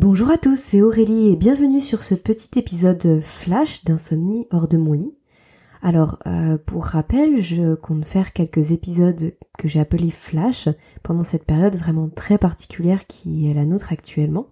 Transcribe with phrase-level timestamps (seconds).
[0.00, 4.76] Bonjour à tous, c'est Aurélie et bienvenue sur ce petit épisode flash d'insomnie hors de
[4.76, 5.12] mon lit.
[5.82, 10.68] Alors, euh, pour rappel, je compte faire quelques épisodes que j'ai appelés flash
[11.02, 14.46] pendant cette période vraiment très particulière qui est la nôtre actuellement.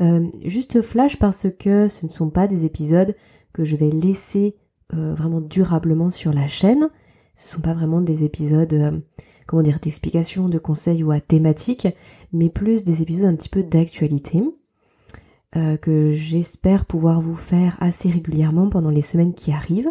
[0.00, 3.14] Euh, juste flash parce que ce ne sont pas des épisodes
[3.52, 4.56] que je vais laisser
[4.94, 6.88] euh, vraiment durablement sur la chaîne.
[7.36, 9.02] Ce ne sont pas vraiment des épisodes,
[9.46, 11.86] comment dire, d'explications, de conseils ou à thématique,
[12.32, 14.42] mais plus des épisodes un petit peu d'actualité.
[15.56, 19.90] Euh, que j'espère pouvoir vous faire assez régulièrement pendant les semaines qui arrivent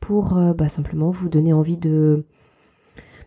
[0.00, 2.24] pour euh, bah, simplement vous donner envie de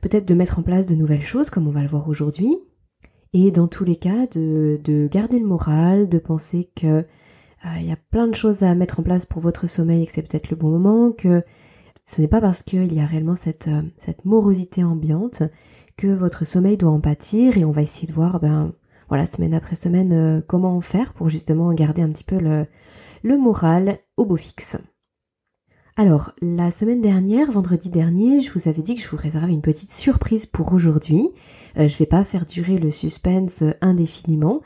[0.02, 2.57] peut-être de mettre en place de nouvelles choses comme on va le voir aujourd'hui.
[3.33, 7.03] Et dans tous les cas de, de garder le moral, de penser que euh,
[7.80, 10.13] il y a plein de choses à mettre en place pour votre sommeil et que
[10.13, 11.44] c'est peut-être le bon moment, que
[12.07, 13.69] ce n'est pas parce qu'il y a réellement cette,
[13.99, 15.44] cette morosité ambiante
[15.95, 18.73] que votre sommeil doit en pâtir et on va essayer de voir ben,
[19.09, 22.67] voilà, semaine après semaine, euh, comment faire pour justement garder un petit peu le,
[23.38, 24.77] moral au beau fixe.
[25.95, 29.61] Alors, la semaine dernière, vendredi dernier, je vous avais dit que je vous réservais une
[29.61, 31.30] petite surprise pour aujourd'hui.
[31.78, 34.61] Euh, je vais pas faire durer le suspense indéfiniment.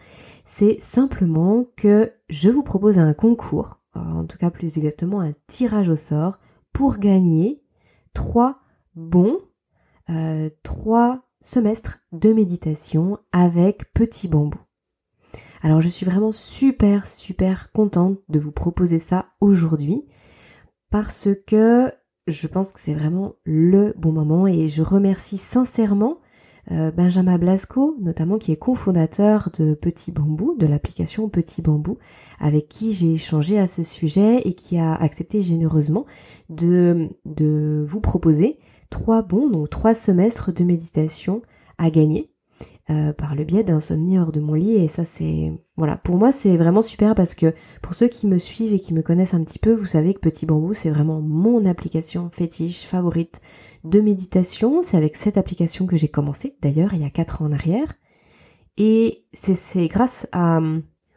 [0.45, 5.87] C'est simplement que je vous propose un concours, en tout cas plus exactement un tirage
[5.87, 6.37] au sort,
[6.73, 7.61] pour gagner
[8.13, 8.59] trois
[8.95, 9.39] bons,
[10.09, 14.59] euh, trois semestre de méditation avec Petit Bambou.
[15.63, 20.05] Alors je suis vraiment super super contente de vous proposer ça aujourd'hui
[20.89, 21.91] parce que
[22.27, 26.19] je pense que c'est vraiment le bon moment et je remercie sincèrement
[26.71, 31.97] euh, Benjamin Blasco, notamment qui est cofondateur de Petit Bambou, de l'application Petit Bambou,
[32.39, 36.05] avec qui j'ai échangé à ce sujet et qui a accepté généreusement
[36.49, 38.59] de, de vous proposer
[38.91, 41.41] trois bons, donc trois semestres de méditation
[41.79, 42.29] à gagner
[42.91, 44.73] euh, par le biais d'insomnie hors de mon lit.
[44.73, 48.37] Et ça, c'est voilà, pour moi, c'est vraiment super parce que pour ceux qui me
[48.37, 51.21] suivent et qui me connaissent un petit peu, vous savez que Petit Bambou, c'est vraiment
[51.21, 53.41] mon application fétiche favorite
[53.83, 54.83] de méditation.
[54.83, 57.93] C'est avec cette application que j'ai commencé, d'ailleurs, il y a quatre ans en arrière.
[58.77, 60.59] Et c'est grâce à,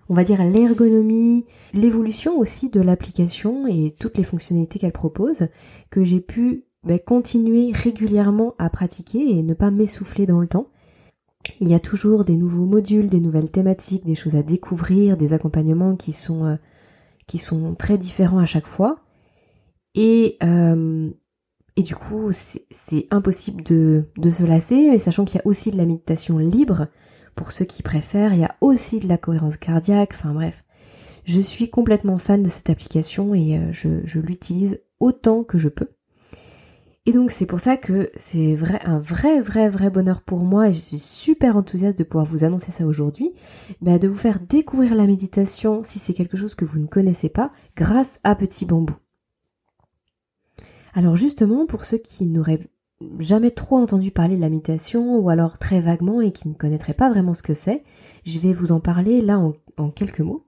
[0.09, 5.49] on va dire, l'ergonomie, l'évolution aussi de l'application et toutes les fonctionnalités qu'elle propose,
[5.91, 10.69] que j'ai pu ben, continuer régulièrement à pratiquer et ne pas m'essouffler dans le temps.
[11.61, 15.33] Il y a toujours des nouveaux modules, des nouvelles thématiques, des choses à découvrir, des
[15.33, 16.57] accompagnements qui sont, euh,
[17.27, 19.01] qui sont très différents à chaque fois.
[19.95, 21.11] Et, euh,
[21.77, 25.71] et du coup, c'est impossible de, de se lasser, mais sachant qu'il y a aussi
[25.71, 26.89] de la méditation libre,
[27.35, 30.65] pour ceux qui préfèrent, il y a aussi de la cohérence cardiaque, enfin bref.
[31.25, 35.69] Je suis complètement fan de cette application et euh, je, je l'utilise autant que je
[35.69, 35.89] peux.
[37.07, 40.69] Et donc c'est pour ça que c'est vrai, un vrai, vrai, vrai bonheur pour moi
[40.69, 43.33] et je suis super enthousiaste de pouvoir vous annoncer ça aujourd'hui,
[43.83, 47.29] bah, de vous faire découvrir la méditation si c'est quelque chose que vous ne connaissez
[47.29, 48.97] pas grâce à Petit Bambou.
[50.95, 52.71] Alors justement, pour ceux qui n'auraient
[53.19, 56.95] jamais trop entendu parler de la méditation ou alors très vaguement et qui ne connaîtraient
[56.95, 57.85] pas vraiment ce que c'est,
[58.25, 60.47] je vais vous en parler là en, en quelques mots.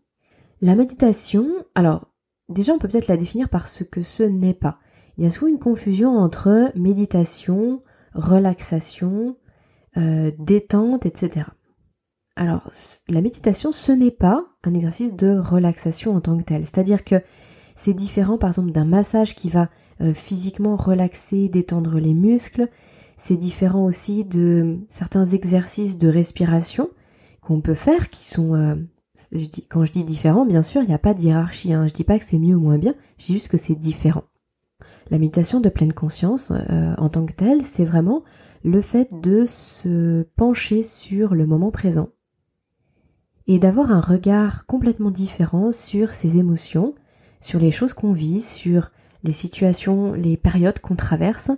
[0.63, 2.09] La méditation, alors
[2.49, 4.79] déjà on peut peut-être la définir par ce que ce n'est pas
[5.19, 7.83] il y a souvent une confusion entre méditation,
[8.15, 9.37] relaxation,
[9.97, 11.47] euh, détente, etc.
[12.37, 12.71] Alors,
[13.09, 16.67] la méditation, ce n'est pas un exercice de relaxation en tant que tel.
[16.67, 17.23] C'est-à-dire que
[17.77, 19.71] c'est différent, par exemple, d'un massage qui va
[20.03, 22.69] euh, physiquement relaxer, détendre les muscles.
[23.17, 26.91] C'est différent aussi de certains exercices de respiration
[27.41, 28.55] qu'on peut faire qui sont...
[28.55, 28.75] Euh,
[29.71, 31.73] quand je dis différent, bien sûr, il n'y a pas de hiérarchie.
[31.73, 31.87] Hein.
[31.87, 34.25] Je dis pas que c'est mieux ou moins bien, je dis juste que c'est différent.
[35.11, 38.25] La méditation de pleine conscience, euh, en tant que telle, c'est vraiment
[38.65, 42.09] le fait de se pencher sur le moment présent
[43.47, 46.95] et d'avoir un regard complètement différent sur ses émotions,
[47.41, 48.91] sur les choses qu'on vit, sur
[49.23, 51.53] les situations, les périodes qu'on traverse,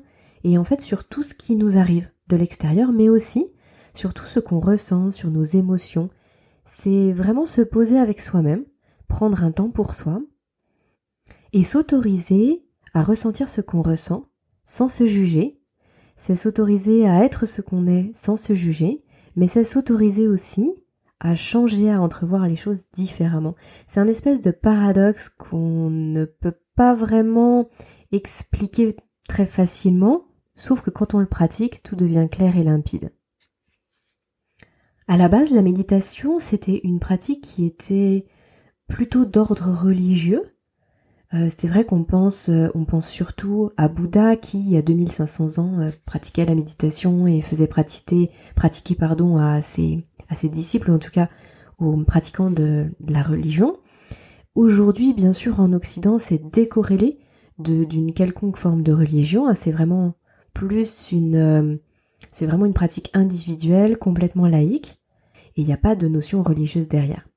[0.45, 3.47] et en fait sur tout ce qui nous arrive de l'extérieur, mais aussi
[3.95, 6.11] sur tout ce qu'on ressent, sur nos émotions.
[6.67, 8.65] C'est vraiment se poser avec soi-même,
[9.09, 10.21] prendre un temps pour soi,
[11.55, 12.68] et s'autoriser
[12.99, 14.29] à ressentir ce qu'on ressent
[14.67, 15.61] sans se juger,
[16.17, 19.05] c'est s'autoriser à être ce qu'on est sans se juger,
[19.37, 20.75] mais c'est s'autoriser aussi
[21.21, 23.55] à changer, à entrevoir les choses différemment.
[23.87, 27.71] C'est un espèce de paradoxe qu'on ne peut pas vraiment
[28.11, 28.97] expliquer
[29.29, 30.25] très facilement,
[30.57, 33.13] sauf que quand on le pratique, tout devient clair et limpide.
[35.07, 38.27] À la base, la méditation, c'était une pratique qui était
[38.89, 40.43] plutôt d'ordre religieux,
[41.35, 44.83] euh, c'est vrai qu'on pense, euh, on pense surtout à Bouddha qui, il y a
[44.83, 50.49] 2500 ans, euh, pratiquait la méditation et faisait pratiquer, pratiquer pardon, à ses, à ses
[50.49, 51.29] disciples, en tout cas
[51.79, 53.79] aux pratiquants de, la religion.
[54.55, 57.19] Aujourd'hui, bien sûr, en Occident, c'est décorrélé
[57.59, 59.49] d'une quelconque forme de religion.
[59.49, 59.55] Hein.
[59.55, 60.15] C'est vraiment
[60.55, 61.77] plus une, euh,
[62.33, 65.01] c'est vraiment une pratique individuelle, complètement laïque,
[65.57, 67.29] et il n'y a pas de notion religieuse derrière.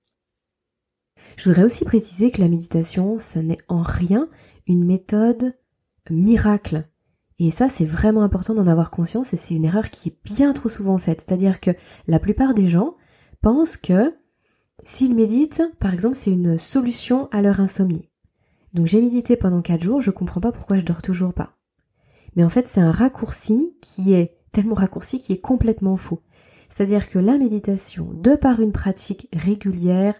[1.41, 4.29] Je voudrais aussi préciser que la méditation, ça n'est en rien
[4.67, 5.55] une méthode
[6.11, 6.87] miracle.
[7.39, 10.53] Et ça, c'est vraiment important d'en avoir conscience et c'est une erreur qui est bien
[10.53, 11.25] trop souvent faite.
[11.25, 11.71] C'est-à-dire que
[12.05, 12.93] la plupart des gens
[13.41, 14.13] pensent que
[14.83, 18.07] s'ils méditent, par exemple, c'est une solution à leur insomnie.
[18.75, 21.57] Donc j'ai médité pendant 4 jours, je comprends pas pourquoi je dors toujours pas.
[22.35, 26.21] Mais en fait, c'est un raccourci qui est tellement raccourci qui est complètement faux.
[26.69, 30.13] C'est-à-dire que la méditation, de par une pratique régulière,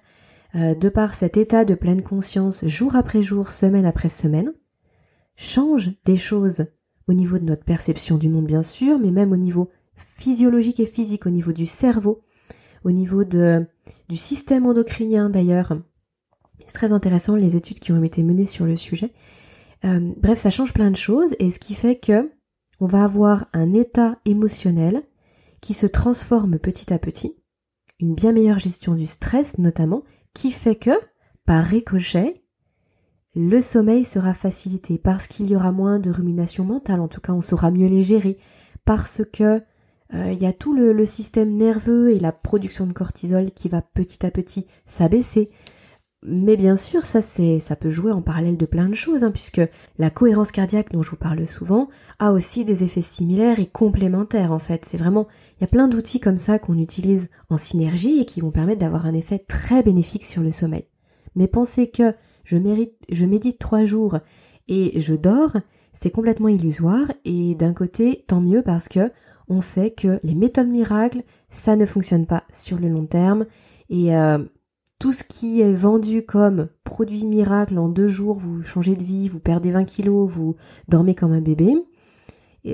[0.56, 4.54] euh, de par cet état de pleine conscience jour après jour, semaine après semaine,
[5.36, 6.66] change des choses
[7.08, 9.70] au niveau de notre perception du monde bien sûr, mais même au niveau
[10.18, 12.22] physiologique et physique, au niveau du cerveau,
[12.84, 15.78] au niveau du système endocrinien d'ailleurs.
[16.68, 19.12] C'est très intéressant les études qui ont été menées sur le sujet.
[19.84, 22.32] Euh, bref, ça change plein de choses et ce qui fait que
[22.80, 25.04] on va avoir un état émotionnel
[25.60, 27.36] qui se transforme petit à petit,
[28.00, 30.04] une bien meilleure gestion du stress notamment,
[30.34, 30.92] qui fait que,
[31.46, 32.44] par ricochet,
[33.36, 37.34] le sommeil sera facilité parce qu'il y aura moins de rumination mentale, en tout cas
[37.34, 38.38] on saura mieux les gérer,
[38.86, 39.62] parce que
[40.14, 43.82] euh, il y a tout le, système nerveux et la production de cortisol qui va
[43.82, 45.50] petit à petit s'abaisser.
[46.24, 49.32] Mais bien sûr, ça c'est, ça peut jouer en parallèle de plein de choses, hein,
[49.32, 49.62] puisque
[49.98, 51.90] la cohérence cardiaque dont je vous parle souvent
[52.20, 54.86] a aussi des effets similaires et complémentaires en fait.
[54.86, 55.28] C'est vraiment,
[55.58, 58.82] il y a plein d'outils comme ça qu'on utilise en synergie et qui vont permettre
[58.82, 60.86] d'avoir un effet très bénéfique sur le sommeil.
[61.36, 62.14] Mais pensez que
[62.44, 64.20] je, mérite, je médite trois jours
[64.68, 65.58] et je dors,
[65.92, 69.12] c'est complètement illusoire et d'un côté, tant mieux parce que
[69.50, 73.48] on sait que les méthodes miracles, ça ne fonctionne pas sur le long terme
[73.90, 74.38] et euh,
[75.02, 79.30] tout ce qui est vendu comme produit miracle en deux jours, vous changez de vie,
[79.30, 80.56] vous perdez 20 kilos, vous
[80.88, 81.74] dormez comme un bébé.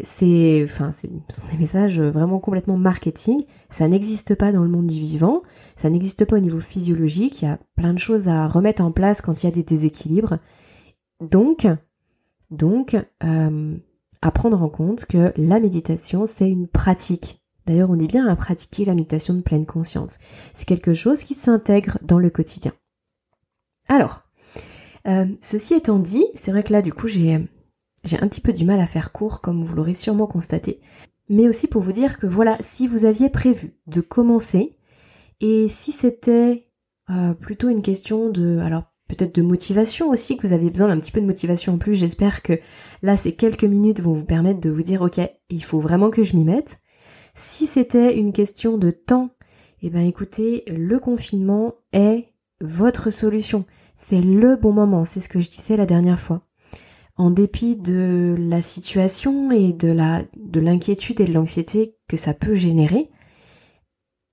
[0.04, 3.46] C'est, enfin, ce sont des messages vraiment complètement marketing.
[3.70, 5.42] Ça n'existe pas dans le monde du vivant.
[5.78, 7.42] Ça n'existe pas au niveau physiologique.
[7.42, 9.64] Il y a plein de choses à remettre en place quand il y a des
[9.64, 10.40] déséquilibres.
[11.22, 11.66] Donc,
[12.52, 13.78] donc, euh,
[14.22, 17.42] à prendre en compte que la méditation, c'est une pratique.
[17.68, 20.18] D'ailleurs, on est bien à pratiquer la méditation de pleine conscience.
[20.54, 22.72] C'est quelque chose qui s'intègre dans le quotidien.
[23.90, 24.24] Alors,
[25.08, 27.46] euh, ceci étant dit, c'est vrai que là, du coup, j'ai
[28.04, 30.80] j'ai un petit peu du mal à faire court, comme vous l'aurez sûrement constaté.
[31.30, 34.78] Mais aussi pour vous dire que voilà, si vous aviez prévu de commencer,
[35.42, 36.68] et si c'était
[37.10, 41.00] euh, plutôt une question de, alors peut-être de motivation aussi, que vous avez besoin d'un
[41.00, 42.60] petit peu de motivation en plus, j'espère que
[43.02, 46.24] là ces quelques minutes vont vous permettre de vous dire ok, il faut vraiment que
[46.24, 46.80] je m'y mette.
[47.38, 49.30] Si c'était une question de temps,
[49.84, 53.64] eh ben écoutez, le confinement est votre solution.
[53.96, 56.42] C'est le bon moment, c'est ce que je disais la dernière fois
[57.16, 62.34] en dépit de la situation et de la de l'inquiétude et de l'anxiété que ça
[62.34, 63.10] peut générer,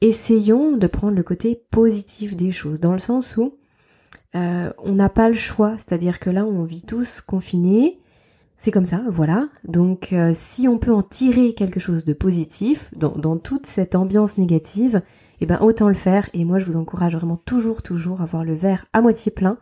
[0.01, 3.59] essayons de prendre le côté positif des choses, dans le sens où
[4.35, 8.01] euh, on n'a pas le choix, c'est-à-dire que là on vit tous confinés,
[8.57, 9.49] c'est comme ça, voilà.
[9.65, 14.39] Donc euh, si on peut en tirer quelque chose de positif dans, toute cette ambiance
[14.39, 15.03] négative,
[15.41, 16.31] eh ben autant le faire.
[16.33, 19.59] Et moi je vous encourage vraiment toujours, toujours à voir le verre à moitié plein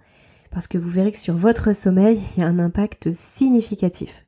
[0.51, 4.27] parce que vous verrez que sur votre sommeil, il y a un impact significatif.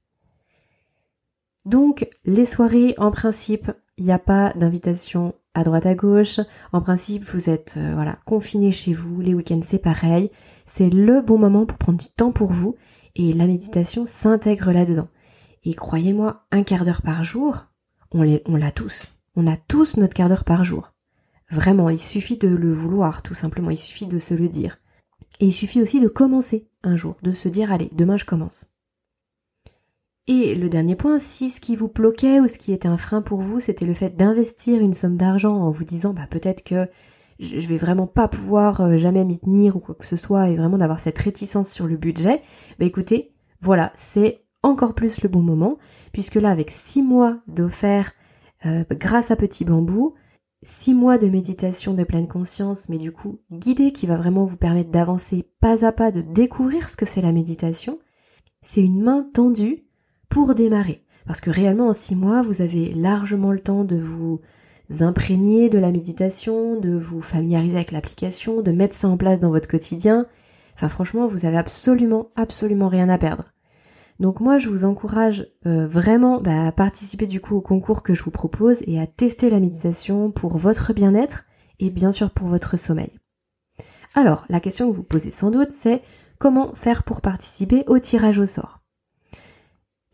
[1.67, 6.41] Donc, les soirées, en principe, il n'y a pas d'invitation à droite à gauche.
[6.73, 9.21] En principe, vous êtes euh, voilà confiné chez vous.
[9.21, 10.31] Les week-ends, c'est pareil.
[10.67, 12.75] C'est le bon moment pour prendre du temps pour vous
[13.17, 15.09] et la méditation s'intègre là-dedans.
[15.65, 17.67] Et croyez-moi, un quart d'heure par jour,
[18.13, 19.07] on l'a tous.
[19.37, 20.93] On a tous notre quart d'heure par jour.
[21.51, 23.71] Vraiment, il suffit de le vouloir, tout simplement.
[23.71, 24.79] Il suffit de se le dire.
[25.41, 28.75] Et il suffit aussi de commencer un jour, de se dire allez, demain je commence.
[30.27, 33.21] Et le dernier point, si ce qui vous bloquait ou ce qui était un frein
[33.21, 36.89] pour vous, c'était le fait d'investir une somme d'argent en vous disant bah peut-être que
[37.39, 40.57] je vais vraiment pas pouvoir euh, jamais m'y tenir ou quoi que ce soit et
[40.57, 42.43] vraiment d'avoir cette réticence sur le budget,
[42.79, 45.79] bah écoutez, voilà, c'est encore plus le bon moment
[46.13, 48.13] puisque là avec six mois d'offert
[48.67, 50.15] euh, grâce à Petit Bambou,
[50.63, 54.57] six mois de méditation de pleine conscience, mais du coup guidée qui va vraiment vous
[54.57, 57.99] permettre d'avancer pas à pas, de découvrir ce que c'est la méditation,
[58.63, 59.85] c'est une main tendue
[60.29, 61.05] pour démarrer.
[61.27, 64.41] Parce que réellement en six mois, vous avez largement le temps de vous
[65.01, 69.51] imprégner de la méditation, de vous familiariser avec l'application, de mettre ça en place dans
[69.51, 70.27] votre quotidien.
[70.77, 73.45] Enfin franchement, vous avez absolument, absolument rien à perdre.
[74.21, 78.15] Donc moi, je vous encourage euh, vraiment bah, à participer du coup au concours que
[78.15, 81.47] je vous propose et à tester la méditation pour votre bien-être
[81.81, 83.11] et bien sûr pour votre sommeil.
[84.15, 86.03] Alors, la question que vous posez sans doute, c'est
[86.39, 88.84] comment faire pour participer au tirage au sort?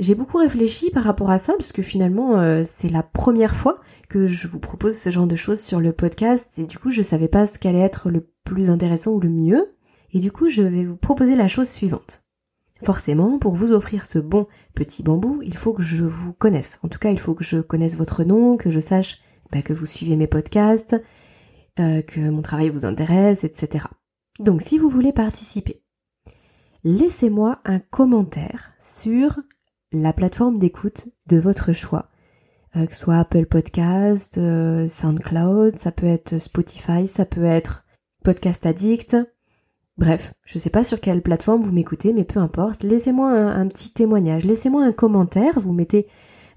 [0.01, 3.77] J'ai beaucoup réfléchi par rapport à ça, parce que finalement, euh, c'est la première fois
[4.09, 7.03] que je vous propose ce genre de choses sur le podcast, et du coup, je
[7.03, 9.75] savais pas ce qu'allait être le plus intéressant ou le mieux,
[10.15, 12.23] et du coup, je vais vous proposer la chose suivante.
[12.83, 16.81] Forcément, pour vous offrir ce bon petit bambou, il faut que je vous connaisse.
[16.83, 19.19] En tout cas, il faut que je connaisse votre nom, que je sache
[19.53, 20.97] bah, que vous suivez mes podcasts,
[21.79, 23.85] euh, que mon travail vous intéresse, etc.
[24.39, 25.83] Donc si vous voulez participer,
[26.85, 29.39] laissez-moi un commentaire sur
[29.93, 32.09] la plateforme d'écoute de votre choix,
[32.77, 37.85] euh, que ce soit Apple Podcast, euh, SoundCloud, ça peut être Spotify, ça peut être
[38.25, 39.17] Podcast Addict,
[39.99, 43.69] Bref, je ne sais pas sur quelle plateforme vous m'écoutez, mais peu importe, laissez-moi un,
[43.69, 46.07] petit témoignage, laissez-moi un commentaire, vous mettez,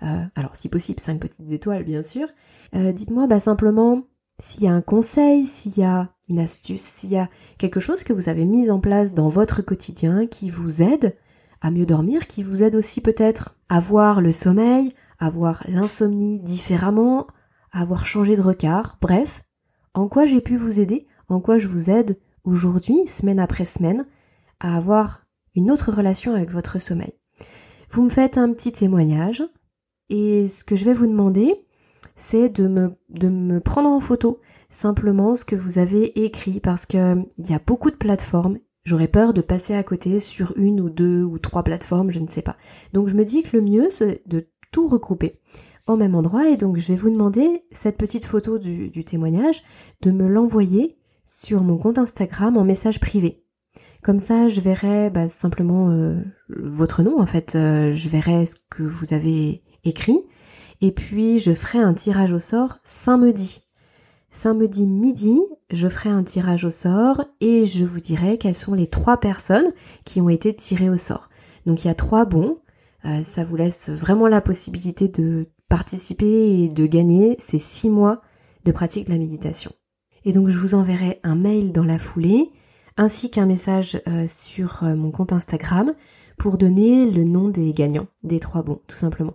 [0.02, 2.30] euh, alors si possible, cinq petites étoiles bien sûr,
[2.74, 4.04] dites-moi bah, simplement
[4.40, 8.04] s'il y a un conseil, s'il y a une astuce, s'il y a quelque chose
[8.04, 11.16] que vous avez mis en place dans votre quotidien qui vous aide
[11.64, 16.40] à mieux dormir, qui vous aide aussi peut-être à voir le sommeil, à voir l'insomnie
[16.40, 17.26] différemment,
[17.72, 19.44] à avoir changé de regard, bref,
[19.94, 24.06] en quoi j'ai pu vous aider, en quoi je vous aide aujourd'hui, semaine après semaine,
[24.60, 25.22] à avoir
[25.56, 27.14] une autre relation avec votre sommeil.
[27.92, 29.42] Vous me faites un petit témoignage
[30.10, 31.66] et ce que je vais vous demander,
[32.16, 36.86] c'est de me, de me prendre en photo simplement ce que vous avez écrit parce
[36.86, 38.60] que il y a beaucoup de plateformes.
[38.86, 42.28] J'aurais peur de passer à côté sur une ou deux ou trois plateformes, je ne
[42.28, 42.58] sais pas.
[42.92, 45.40] Donc je me dis que le mieux c'est de tout regrouper
[45.88, 49.64] au même endroit et donc je vais vous demander cette petite photo du, témoignage
[50.02, 53.44] de me l'envoyer sur mon compte Instagram en message privé.
[54.02, 58.56] Comme ça, je verrai bah, simplement euh, votre nom en fait, euh, je verrai ce
[58.70, 60.20] que vous avez écrit
[60.82, 63.64] et puis je ferai un tirage au sort samedi.
[64.30, 65.40] Samedi midi,
[65.72, 69.72] je ferai un tirage au sort et je vous dirai quelles sont les trois personnes
[70.06, 71.30] qui ont été tirées au sort.
[71.66, 72.58] Donc il y a trois bons,
[73.06, 78.22] euh, ça vous laisse vraiment la possibilité de participer et de gagner ces six mois
[78.66, 79.72] de pratique de la méditation.
[80.26, 82.52] Et donc je vous enverrai un mail dans la foulée,
[82.98, 85.94] ainsi qu'un message euh, sur euh, mon compte Instagram
[86.38, 89.34] pour donner le nom des gagnants, des trois bons, tout simplement.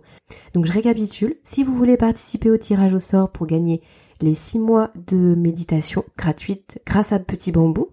[0.53, 3.81] Donc je récapitule, si vous voulez participer au tirage au sort pour gagner
[4.21, 7.89] les six mois de méditation gratuite grâce à Petit Bambou,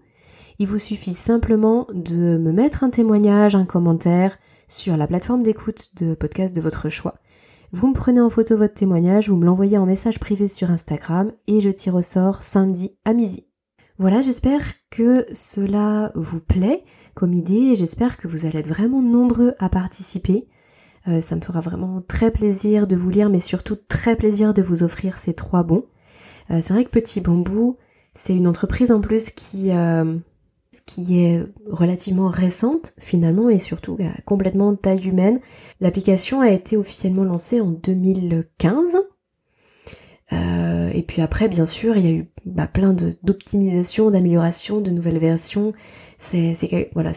[0.59, 5.91] il vous suffit simplement de me mettre un témoignage, un commentaire sur la plateforme d'écoute
[5.97, 7.15] de podcast de votre choix
[7.73, 11.31] vous me prenez en photo votre témoignage, vous me l'envoyez en message privé sur Instagram
[11.47, 13.45] et je tire au sort samedi à midi.
[13.97, 19.01] Voilà, j'espère que cela vous plaît comme idée et j'espère que vous allez être vraiment
[19.01, 20.47] nombreux à participer.
[21.07, 24.61] Euh, ça me fera vraiment très plaisir de vous lire, mais surtout très plaisir de
[24.61, 25.85] vous offrir ces trois bons.
[26.51, 27.77] Euh, c'est vrai que Petit Bambou,
[28.15, 30.15] c'est une entreprise en plus qui, euh,
[30.97, 35.39] est relativement récente finalement et surtout bah, complètement taille humaine.
[35.81, 38.97] L'application a été officiellement lancée en 2015.
[40.33, 44.89] Euh, et puis après, bien sûr, il y a eu bah, plein d'optimisation, d'amélioration, de
[44.89, 45.73] nouvelles versions.
[46.17, 46.55] C'est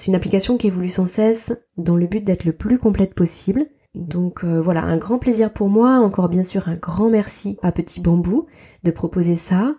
[0.07, 3.67] une application qui évolue sans cesse dans le but d'être le plus complète possible.
[3.95, 5.99] Donc euh, voilà, un grand plaisir pour moi.
[5.99, 8.47] Encore bien sûr, un grand merci à Petit Bambou
[8.85, 9.75] de proposer ça.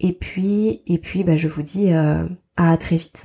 [0.00, 3.22] Et puis, et puis, bah, je vous dis euh, à très vite.